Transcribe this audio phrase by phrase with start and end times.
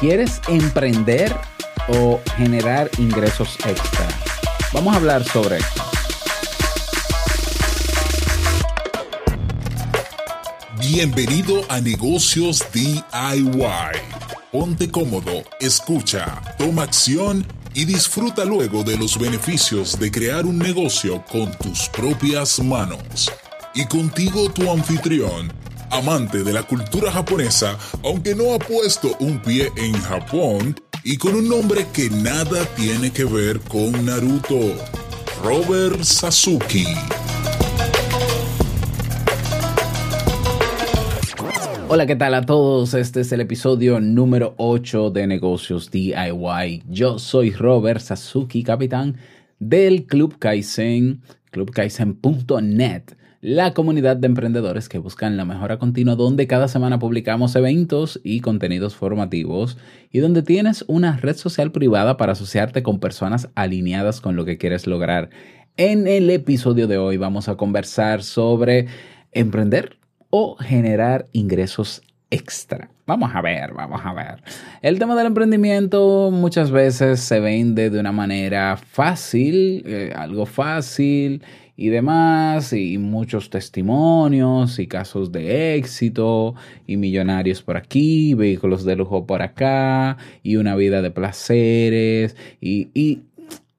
[0.00, 1.34] ¿Quieres emprender
[1.88, 4.06] o generar ingresos extra?
[4.72, 5.82] Vamos a hablar sobre esto.
[10.78, 13.02] Bienvenido a Negocios DIY.
[14.52, 17.44] Ponte cómodo, escucha, toma acción
[17.74, 23.32] y disfruta luego de los beneficios de crear un negocio con tus propias manos.
[23.74, 25.52] Y contigo tu anfitrión,
[25.90, 31.34] amante de la cultura japonesa, aunque no ha puesto un pie en Japón, y con
[31.34, 34.74] un nombre que nada tiene que ver con Naruto,
[35.42, 36.86] Robert Sasuke.
[41.90, 42.92] Hola, ¿qué tal a todos?
[42.92, 46.82] Este es el episodio número 8 de Negocios DIY.
[46.86, 49.16] Yo soy Robert Sasuki, capitán
[49.58, 53.02] del Club Kaizen, clubkaizen.net,
[53.40, 58.40] la comunidad de emprendedores que buscan la mejora continua, donde cada semana publicamos eventos y
[58.40, 59.78] contenidos formativos
[60.10, 64.58] y donde tienes una red social privada para asociarte con personas alineadas con lo que
[64.58, 65.30] quieres lograr.
[65.76, 68.86] En el episodio de hoy vamos a conversar sobre
[69.30, 69.98] emprender
[70.30, 72.90] o generar ingresos extra.
[73.06, 74.42] Vamos a ver, vamos a ver.
[74.82, 81.42] El tema del emprendimiento muchas veces se vende de una manera fácil, eh, algo fácil
[81.78, 86.56] y demás, y muchos testimonios y casos de éxito,
[86.88, 92.88] y millonarios por aquí, vehículos de lujo por acá, y una vida de placeres, y,
[92.94, 93.22] y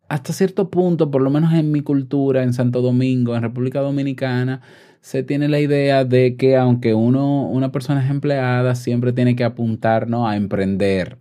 [0.07, 4.61] hasta cierto punto, por lo menos en mi cultura, en Santo Domingo, en República Dominicana,
[5.01, 9.43] se tiene la idea de que aunque uno, una persona es empleada, siempre tiene que
[9.43, 11.17] apuntar a emprender.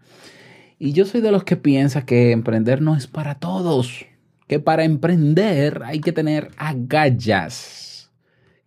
[0.79, 4.07] Y yo soy de los que piensa que emprender no es para todos,
[4.49, 8.11] que para emprender hay que tener agallas,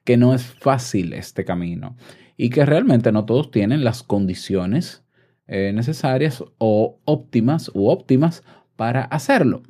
[0.05, 1.97] que no es fácil este camino
[2.37, 5.03] y que realmente no todos tienen las condiciones
[5.47, 8.43] eh, necesarias o óptimas u óptimas
[8.75, 9.63] para hacerlo.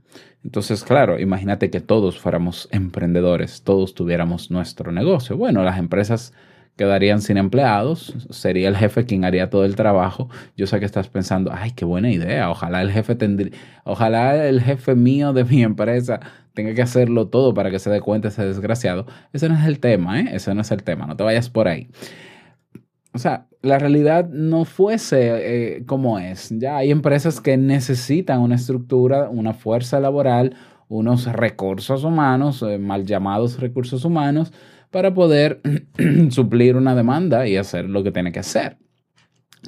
[0.44, 5.38] Entonces, claro, imagínate que todos fuéramos emprendedores, todos tuviéramos nuestro negocio.
[5.38, 6.34] Bueno, las empresas
[6.76, 10.30] quedarían sin empleados, sería el jefe quien haría todo el trabajo.
[10.58, 13.52] Yo sé que estás pensando, ay, qué buena idea, ojalá el jefe tendría,
[13.84, 16.20] ojalá el jefe mío de mi empresa
[16.54, 19.06] tenga que hacerlo todo para que se dé cuenta ese desgraciado.
[19.34, 20.30] Ese no es el tema, ¿eh?
[20.34, 21.90] Ese no es el tema, no te vayas por ahí
[23.14, 26.50] o sea, la realidad no fuese eh, como es.
[26.58, 30.56] Ya hay empresas que necesitan una estructura, una fuerza laboral,
[30.88, 34.54] unos recursos humanos, eh, mal llamados recursos humanos,
[34.92, 35.62] para poder
[36.30, 38.78] suplir una demanda y hacer lo que tiene que hacer.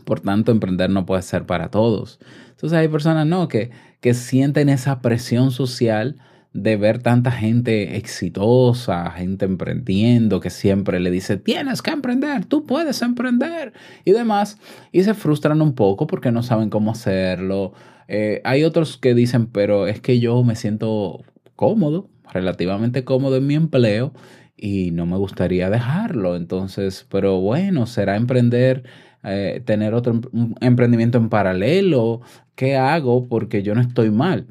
[0.06, 2.20] Por tanto, emprender no puede ser para todos.
[2.52, 6.18] Entonces hay personas no que, que sienten esa presión social
[6.54, 12.66] de ver tanta gente exitosa, gente emprendiendo, que siempre le dice, tienes que emprender, tú
[12.66, 13.74] puedes emprender
[14.06, 14.60] y demás,
[14.92, 17.74] y se frustran un poco porque no saben cómo hacerlo.
[18.08, 21.24] Eh, hay otros que dicen, pero es que yo me siento
[21.56, 24.14] cómodo, relativamente cómodo en mi empleo
[24.56, 26.36] y no me gustaría dejarlo.
[26.36, 28.84] Entonces, pero bueno, será emprender.
[29.26, 32.20] Eh, tener otro em, emprendimiento en paralelo,
[32.56, 33.30] ¿qué hago?
[33.30, 34.48] Porque yo no estoy mal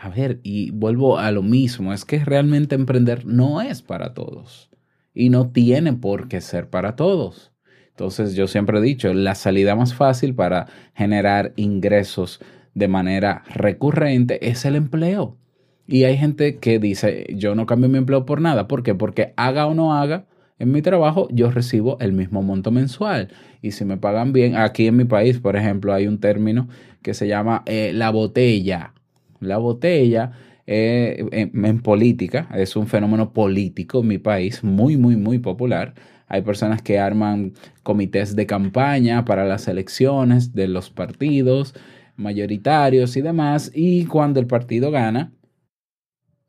[0.00, 4.70] a ver, y vuelvo a lo mismo, es que realmente emprender no es para todos
[5.12, 7.52] y no tiene por qué ser para todos.
[7.90, 12.40] Entonces yo siempre he dicho, la salida más fácil para generar ingresos
[12.72, 15.36] de manera recurrente es el empleo.
[15.90, 18.68] Y hay gente que dice, yo no cambio mi empleo por nada.
[18.68, 18.94] ¿Por qué?
[18.94, 20.24] Porque haga o no haga,
[20.60, 23.32] en mi trabajo yo recibo el mismo monto mensual.
[23.60, 26.68] Y si me pagan bien, aquí en mi país, por ejemplo, hay un término
[27.02, 28.94] que se llama eh, la botella.
[29.40, 30.30] La botella
[30.68, 35.94] eh, en, política es un fenómeno político en mi país muy, muy, muy popular.
[36.28, 41.74] Hay personas que arman comités de campaña para las elecciones de los partidos
[42.14, 43.72] mayoritarios y demás.
[43.74, 45.32] Y cuando el partido gana,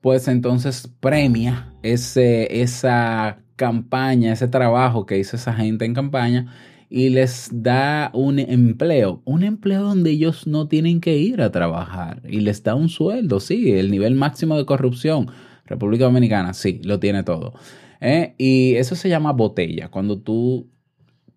[0.01, 6.53] pues entonces premia ese, esa campaña, ese trabajo que hizo esa gente en campaña
[6.89, 12.21] y les da un empleo, un empleo donde ellos no tienen que ir a trabajar
[12.27, 15.31] y les da un sueldo, sí, el nivel máximo de corrupción.
[15.65, 17.53] República Dominicana, sí, lo tiene todo.
[18.01, 18.35] ¿eh?
[18.37, 20.67] Y eso se llama botella, cuando tú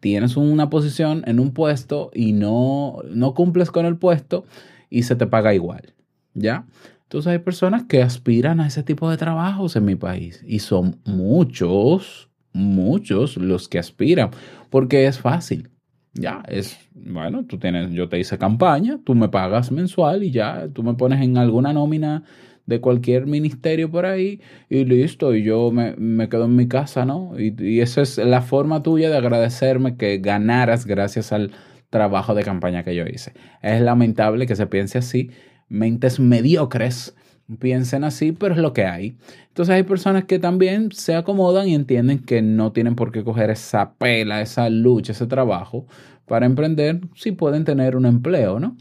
[0.00, 4.44] tienes una posición en un puesto y no, no cumples con el puesto
[4.90, 5.94] y se te paga igual,
[6.34, 6.66] ¿ya?
[7.04, 11.00] Entonces hay personas que aspiran a ese tipo de trabajos en mi país y son
[11.04, 14.30] muchos, muchos los que aspiran,
[14.70, 15.70] porque es fácil.
[16.14, 20.68] Ya, es, bueno, tú tienes, yo te hice campaña, tú me pagas mensual y ya,
[20.72, 22.22] tú me pones en alguna nómina
[22.66, 24.40] de cualquier ministerio por ahí
[24.70, 27.32] y listo, y yo me, me quedo en mi casa, ¿no?
[27.38, 31.52] Y, y esa es la forma tuya de agradecerme que ganaras gracias al
[31.90, 33.34] trabajo de campaña que yo hice.
[33.60, 35.30] Es lamentable que se piense así,
[35.68, 37.14] mentes mediocres
[37.58, 39.16] piensen así, pero es lo que hay.
[39.48, 43.50] Entonces hay personas que también se acomodan y entienden que no tienen por qué coger
[43.50, 45.86] esa pela, esa lucha, ese trabajo
[46.26, 48.76] para emprender si pueden tener un empleo, ¿no?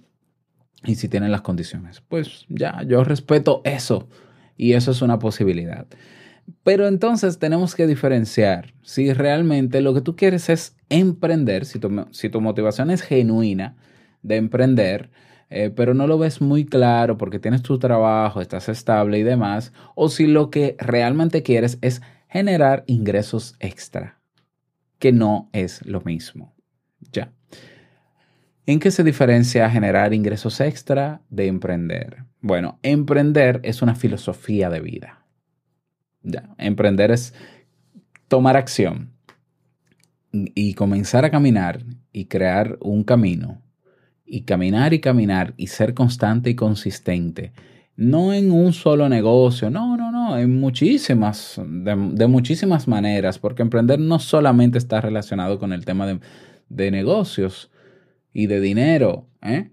[0.85, 2.01] Y si tienen las condiciones.
[2.01, 4.07] Pues ya, yo respeto eso
[4.57, 5.87] y eso es una posibilidad.
[6.63, 12.05] Pero entonces tenemos que diferenciar si realmente lo que tú quieres es emprender, si tu,
[12.11, 13.77] si tu motivación es genuina
[14.23, 15.09] de emprender,
[15.55, 19.71] eh, pero no lo ves muy claro porque tienes tu trabajo, estás estable y demás,
[19.93, 24.19] o si lo que realmente quieres es generar ingresos extra,
[24.97, 26.55] que no es lo mismo.
[27.11, 27.31] Ya.
[28.65, 32.23] ¿En qué se diferencia generar ingresos extra de emprender?
[32.41, 35.23] Bueno, emprender es una filosofía de vida.
[36.23, 37.35] Ya, emprender es
[38.27, 39.11] tomar acción
[40.31, 43.62] y comenzar a caminar y crear un camino
[44.33, 47.51] y caminar y caminar y ser constante y consistente.
[47.95, 53.99] No en un solo negocio, no, no, no, en muchísimas, de, muchísimas maneras, porque emprender
[53.99, 56.19] no solamente está relacionado con el tema de,
[56.69, 57.69] de negocios
[58.33, 59.69] y de dinero, ¿eh?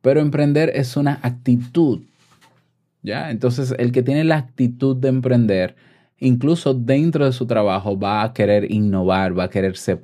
[0.00, 2.02] pero emprender es una actitud,
[3.02, 3.32] ¿ya?
[3.32, 5.74] Entonces, el que tiene la actitud de emprender,
[6.18, 9.98] incluso dentro de su trabajo, va a querer innovar, va a querer ser,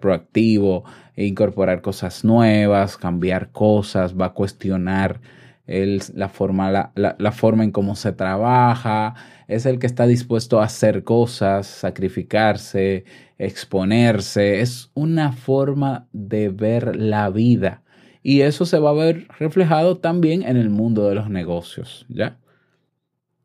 [0.00, 0.84] proactivo,
[1.16, 5.20] incorporar cosas nuevas, cambiar cosas, va a cuestionar
[5.66, 9.14] la, forma, la, forma en cómo se trabaja,
[9.48, 13.04] es el que está dispuesto a hacer cosas, sacrificarse,
[13.38, 17.82] exponerse, es una forma de ver la vida.
[18.22, 22.38] Y eso se va a ver reflejado también en el mundo de los negocios, ¿ya?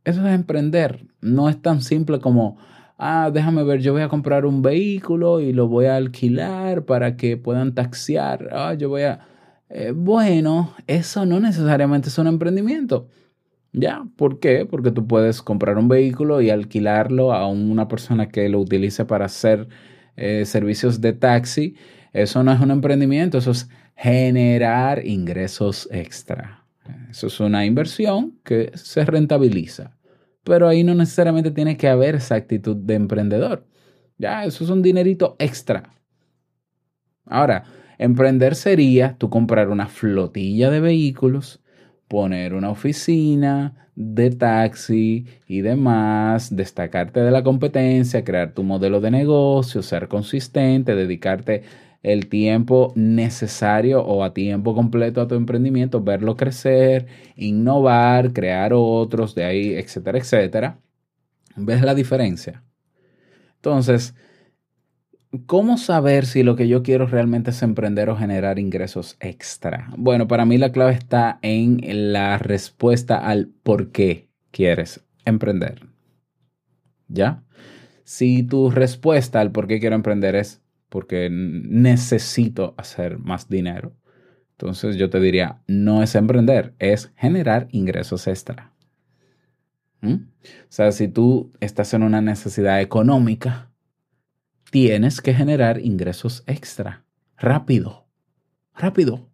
[0.06, 1.08] Eso es emprender.
[1.22, 2.58] No es tan simple como,
[2.98, 7.16] ah, déjame ver, yo voy a comprar un vehículo y lo voy a alquilar para
[7.16, 8.50] que puedan taxiar.
[8.52, 9.28] Ah, yo voy a...
[9.70, 13.08] Eh, bueno, eso no necesariamente es un emprendimiento.
[13.72, 14.06] ¿Ya?
[14.18, 14.68] ¿Por qué?
[14.70, 19.26] Porque tú puedes comprar un vehículo y alquilarlo a una persona que lo utilice para
[19.26, 19.68] hacer
[20.16, 21.76] eh, servicios de taxi.
[22.14, 26.63] Eso no es un emprendimiento, eso es generar ingresos extra.
[27.10, 29.98] Eso es una inversión que se rentabiliza
[30.44, 33.66] pero ahí no necesariamente tiene que haber esa actitud de emprendedor.
[34.18, 35.94] Ya, eso es un dinerito extra.
[37.26, 37.64] Ahora,
[37.98, 41.62] emprender sería tú comprar una flotilla de vehículos,
[42.08, 49.12] poner una oficina de taxi y demás, destacarte de la competencia, crear tu modelo de
[49.12, 51.64] negocio, ser consistente, dedicarte
[52.04, 57.08] el tiempo necesario o a tiempo completo a tu emprendimiento, verlo crecer,
[57.38, 60.80] innovar, crear otros, de ahí, etcétera, etcétera.
[61.56, 62.64] ¿Ves la diferencia?
[63.56, 64.16] Entonces,
[65.46, 69.90] ¿cómo saber si lo que yo quiero realmente es emprender o generar ingresos extra?
[69.98, 71.80] Bueno, para mí la clave está en
[72.12, 75.88] la respuesta al por qué quieres emprender.
[77.08, 77.44] ¿Ya?
[78.04, 80.63] Si tu respuesta al por qué quiero emprender es
[80.94, 83.96] porque necesito hacer más dinero.
[84.52, 88.72] Entonces yo te diría, no es emprender, es generar ingresos extra.
[90.02, 90.14] ¿Mm?
[90.14, 93.72] O sea, si tú estás en una necesidad económica,
[94.70, 97.04] tienes que generar ingresos extra.
[97.38, 98.06] Rápido.
[98.76, 99.32] Rápido.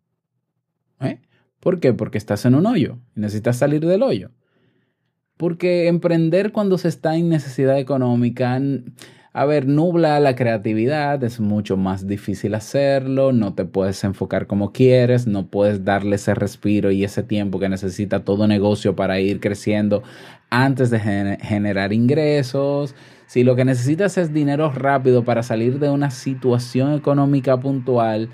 [1.02, 1.20] ¿Eh?
[1.60, 1.92] ¿Por qué?
[1.92, 4.32] Porque estás en un hoyo y necesitas salir del hoyo.
[5.36, 8.58] Porque emprender cuando se está en necesidad económica
[9.32, 14.72] a ver, nubla la creatividad, es mucho más difícil hacerlo, no te puedes enfocar como
[14.72, 19.40] quieres, no puedes darle ese respiro y ese tiempo que necesita todo negocio para ir
[19.40, 20.02] creciendo
[20.50, 21.00] antes de
[21.42, 22.96] generar ingresos.
[23.28, 28.30] Si lo que necesitas es dinero rápido para salir de una situación económica puntual,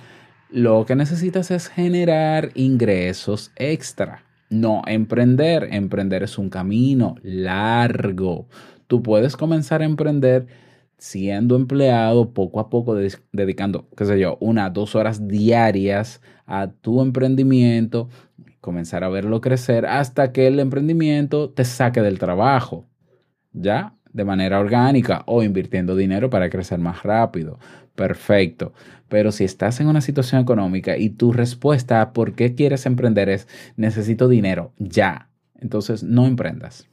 [0.49, 4.23] lo que necesitas es generar ingresos extra.
[4.49, 5.67] No emprender.
[5.71, 8.45] Emprender es un camino largo.
[8.87, 10.47] Tú puedes comenzar a emprender
[10.97, 17.01] siendo empleado, poco a poco dedicando, qué sé yo, una, dos horas diarias a tu
[17.01, 18.09] emprendimiento,
[18.61, 22.85] comenzar a verlo crecer hasta que el emprendimiento te saque del trabajo,
[23.53, 23.95] ¿ya?
[24.13, 27.59] De manera orgánica o invirtiendo dinero para crecer más rápido.
[27.95, 28.73] Perfecto.
[29.09, 33.29] Pero si estás en una situación económica y tu respuesta a por qué quieres emprender
[33.29, 33.47] es
[33.77, 36.87] necesito dinero ya, entonces no emprendas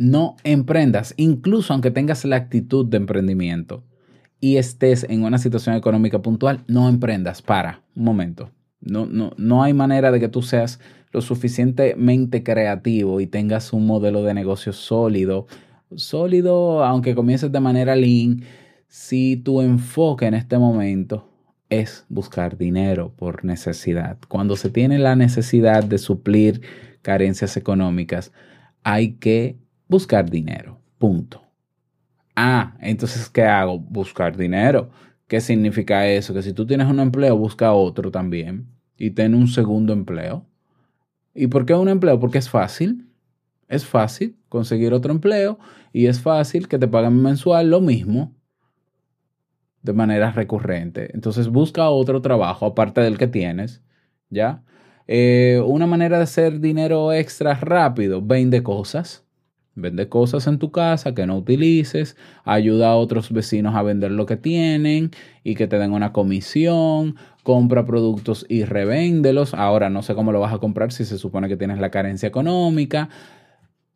[0.00, 3.84] no emprendas, incluso aunque tengas la actitud de emprendimiento
[4.40, 8.50] y estés en una situación económica puntual, no emprendas, para un momento.
[8.80, 10.80] No, no, no hay manera de que tú seas
[11.12, 15.46] lo suficientemente creativo y tengas un modelo de negocio sólido.
[15.94, 18.42] Sólido, aunque comiences de manera lean,
[18.88, 21.28] si tu enfoque en este momento
[21.68, 24.16] es buscar dinero por necesidad.
[24.28, 26.62] Cuando se tiene la necesidad de suplir
[27.02, 28.32] carencias económicas,
[28.82, 29.58] hay que
[29.90, 30.80] buscar dinero.
[30.98, 31.42] Punto.
[32.36, 33.78] Ah, entonces, ¿qué hago?
[33.78, 34.90] Buscar dinero.
[35.26, 36.32] ¿Qué significa eso?
[36.32, 38.66] Que si tú tienes un empleo, busca otro también
[38.96, 40.46] y ten un segundo empleo.
[41.34, 42.18] ¿Y por qué un empleo?
[42.18, 43.08] Porque es fácil.
[43.68, 45.58] Es fácil conseguir otro empleo
[45.92, 48.34] y es fácil que te paguen mensual lo mismo
[49.82, 51.10] de manera recurrente.
[51.14, 53.82] Entonces busca otro trabajo aparte del que tienes,
[54.28, 54.62] ¿ya?
[55.06, 59.24] Eh, una manera de hacer dinero extra rápido, vende cosas.
[59.80, 64.26] Vende cosas en tu casa que no utilices, ayuda a otros vecinos a vender lo
[64.26, 65.10] que tienen
[65.42, 69.54] y que te den una comisión, compra productos y revéndelos.
[69.54, 72.26] Ahora no sé cómo lo vas a comprar si se supone que tienes la carencia
[72.28, 73.08] económica.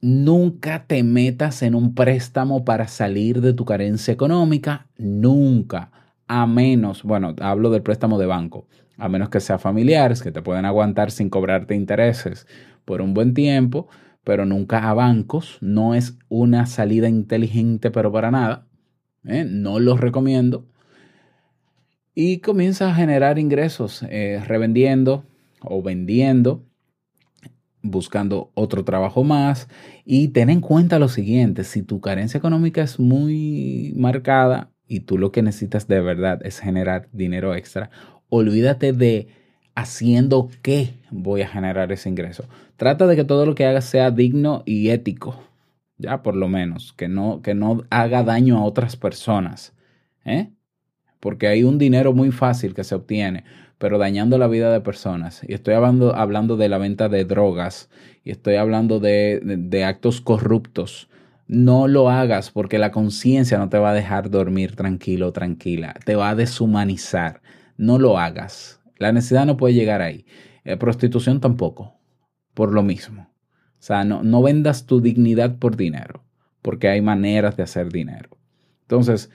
[0.00, 5.90] Nunca te metas en un préstamo para salir de tu carencia económica, nunca,
[6.26, 8.66] a menos, bueno, hablo del préstamo de banco,
[8.98, 12.46] a menos que sea familiares, que te pueden aguantar sin cobrarte intereses
[12.84, 13.88] por un buen tiempo,
[14.24, 18.66] pero nunca a bancos, no es una salida inteligente, pero para nada,
[19.24, 19.46] ¿eh?
[19.48, 20.66] no los recomiendo.
[22.14, 25.24] Y comienza a generar ingresos eh, revendiendo
[25.60, 26.64] o vendiendo
[27.84, 29.68] buscando otro trabajo más
[30.06, 35.18] y ten en cuenta lo siguiente, si tu carencia económica es muy marcada y tú
[35.18, 37.90] lo que necesitas de verdad es generar dinero extra,
[38.30, 39.28] olvídate de
[39.74, 42.44] haciendo qué voy a generar ese ingreso.
[42.76, 45.42] Trata de que todo lo que hagas sea digno y ético,
[45.98, 49.72] ya por lo menos, que no, que no haga daño a otras personas,
[50.24, 50.50] ¿eh?
[51.20, 53.44] porque hay un dinero muy fácil que se obtiene
[53.78, 55.42] pero dañando la vida de personas.
[55.46, 57.90] Y estoy hablando, hablando de la venta de drogas
[58.24, 61.08] y estoy hablando de, de actos corruptos.
[61.46, 65.94] No lo hagas porque la conciencia no te va a dejar dormir tranquilo, tranquila.
[66.04, 67.42] Te va a deshumanizar.
[67.76, 68.80] No lo hagas.
[68.96, 70.26] La necesidad no puede llegar ahí.
[70.64, 71.94] Eh, prostitución tampoco.
[72.54, 73.22] Por lo mismo.
[73.78, 76.24] O sea, no, no vendas tu dignidad por dinero.
[76.62, 78.30] Porque hay maneras de hacer dinero.
[78.82, 79.30] Entonces,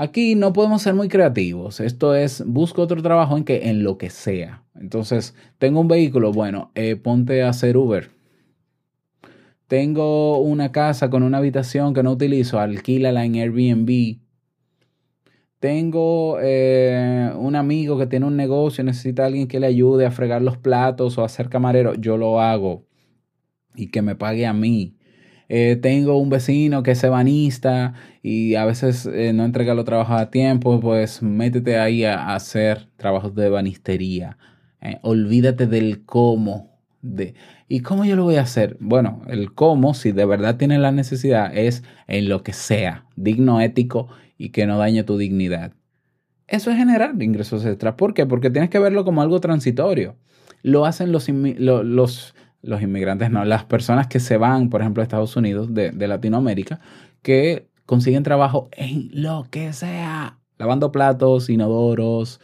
[0.00, 1.80] Aquí no podemos ser muy creativos.
[1.80, 4.62] Esto es, busco otro trabajo en que en lo que sea.
[4.74, 8.10] Entonces, tengo un vehículo, bueno, eh, ponte a hacer Uber.
[9.66, 14.18] Tengo una casa con una habitación que no utilizo, alquílala en Airbnb.
[15.60, 20.40] Tengo eh, un amigo que tiene un negocio, necesita alguien que le ayude a fregar
[20.40, 22.86] los platos o a ser camarero, yo lo hago
[23.76, 24.96] y que me pague a mí.
[25.50, 30.18] Eh, tengo un vecino que es ebanista y a veces eh, no entrega los trabajos
[30.20, 34.38] a tiempo, pues métete ahí a, hacer trabajos de ebanistería.
[35.02, 36.69] Olvídate del cómo.
[37.02, 37.34] De,
[37.68, 38.76] ¿Y cómo yo lo voy a hacer?
[38.80, 43.60] Bueno, el cómo, si de verdad tienes la necesidad, es en lo que sea, digno,
[43.60, 45.72] ético y que no dañe tu dignidad.
[46.46, 47.94] Eso es generar ingresos extras.
[47.94, 48.26] ¿Por qué?
[48.26, 50.16] Porque tienes que verlo como algo transitorio.
[50.62, 55.04] Lo hacen los, los los inmigrantes no, las personas que se van, por ejemplo, a
[55.04, 56.80] Estados Unidos de, Latinoamérica,
[57.22, 62.40] que consiguen trabajo en lo que sea, lavando platos, inodoros,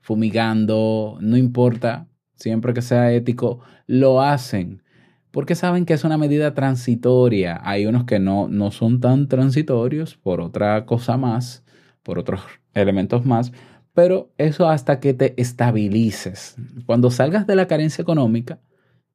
[0.00, 2.07] fumigando, no importa,
[2.38, 4.82] siempre que sea ético, lo hacen.
[5.30, 7.60] Porque saben que es una medida transitoria.
[7.62, 11.64] Hay unos que no, no son tan transitorios por otra cosa más,
[12.02, 12.40] por otros
[12.74, 13.52] elementos más,
[13.92, 16.56] pero eso hasta que te estabilices.
[16.86, 18.60] Cuando salgas de la carencia económica,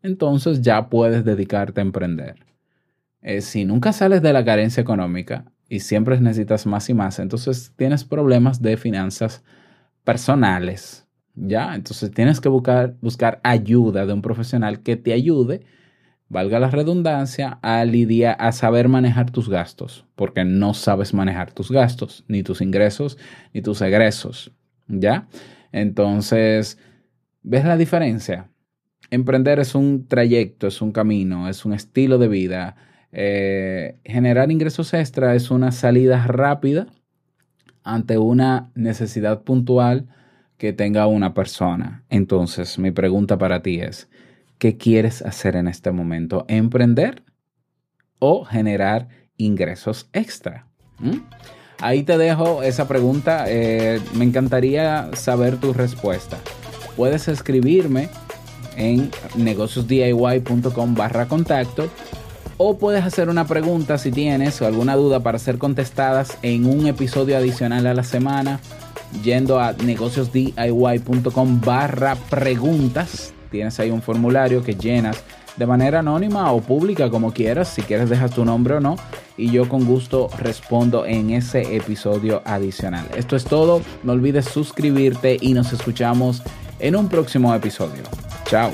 [0.01, 2.35] entonces ya puedes dedicarte a emprender.
[3.21, 7.71] Eh, si nunca sales de la carencia económica y siempre necesitas más y más, entonces
[7.77, 9.43] tienes problemas de finanzas
[10.03, 11.02] personales,
[11.35, 11.75] ¿ya?
[11.75, 15.61] Entonces tienes que buscar, buscar ayuda de un profesional que te ayude,
[16.29, 21.71] valga la redundancia, a lidiar, a saber manejar tus gastos, porque no sabes manejar tus
[21.71, 23.17] gastos, ni tus ingresos,
[23.53, 24.51] ni tus egresos,
[24.87, 25.27] ¿ya?
[25.71, 26.77] Entonces,
[27.43, 28.49] ¿ves la diferencia?
[29.13, 32.75] emprender es un trayecto, es un camino, es un estilo de vida.
[33.11, 36.87] Eh, generar ingresos extra es una salida rápida
[37.83, 40.07] ante una necesidad puntual
[40.63, 42.05] que tenga una persona.
[42.09, 44.07] Entonces, mi pregunta para ti es,
[44.59, 46.45] ¿qué quieres hacer en este momento?
[46.47, 47.21] ¿Emprender
[48.19, 50.69] o generar ingresos extra?
[50.99, 51.17] ¿Mm?
[51.81, 53.43] Ahí te dejo esa pregunta.
[53.49, 56.37] Eh, me encantaría saber tu respuesta.
[56.95, 58.07] Puedes escribirme
[58.77, 61.89] en negociosdiy.com barra contacto
[62.55, 67.35] o puedes hacer una pregunta si tienes alguna duda para ser contestadas en un episodio
[67.35, 68.61] adicional a la semana
[69.21, 73.33] yendo a negociosdiy.com barra preguntas.
[73.51, 75.23] Tienes ahí un formulario que llenas
[75.57, 78.95] de manera anónima o pública como quieras, si quieres dejas tu nombre o no
[79.37, 83.05] y yo con gusto respondo en ese episodio adicional.
[83.15, 86.41] Esto es todo, no olvides suscribirte y nos escuchamos
[86.79, 88.03] en un próximo episodio.
[88.45, 88.71] Chao.